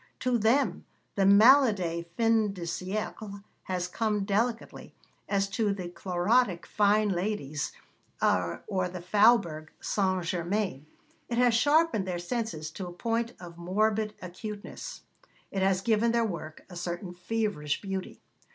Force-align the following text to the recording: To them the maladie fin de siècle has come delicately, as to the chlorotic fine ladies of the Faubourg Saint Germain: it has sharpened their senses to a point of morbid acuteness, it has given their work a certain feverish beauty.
To 0.21 0.39
them 0.39 0.85
the 1.13 1.27
maladie 1.27 2.07
fin 2.17 2.53
de 2.53 2.63
siècle 2.63 3.43
has 3.65 3.87
come 3.87 4.23
delicately, 4.25 4.95
as 5.29 5.47
to 5.49 5.75
the 5.75 5.89
chlorotic 5.89 6.65
fine 6.65 7.09
ladies 7.09 7.71
of 8.19 8.63
the 8.67 8.99
Faubourg 8.99 9.69
Saint 9.79 10.23
Germain: 10.23 10.87
it 11.29 11.37
has 11.37 11.53
sharpened 11.53 12.07
their 12.07 12.17
senses 12.17 12.71
to 12.71 12.87
a 12.87 12.91
point 12.93 13.33
of 13.39 13.59
morbid 13.59 14.15
acuteness, 14.23 15.03
it 15.51 15.61
has 15.61 15.81
given 15.81 16.13
their 16.13 16.25
work 16.25 16.65
a 16.67 16.75
certain 16.75 17.13
feverish 17.13 17.79
beauty. 17.79 18.19